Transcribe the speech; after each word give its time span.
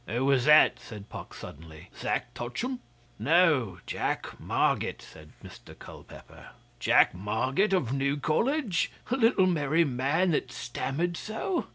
'Who 0.07 0.25
was 0.25 0.45
that?' 0.45 0.79
said 0.79 1.09
Puck 1.09 1.31
suddenly. 1.31 1.91
'Zack 1.95 2.33
Tutshom?' 2.33 2.79
'No, 3.19 3.77
Jack 3.85 4.39
Marget,' 4.39 4.99
said 5.03 5.29
Mr 5.43 5.77
Culpeper. 5.77 6.47
'Jack 6.79 7.13
Marget 7.13 7.71
of 7.71 7.93
New 7.93 8.17
College? 8.17 8.91
The 9.11 9.17
little 9.17 9.45
merry 9.45 9.83
man 9.85 10.31
that 10.31 10.51
stammered 10.51 11.17
so? 11.17 11.67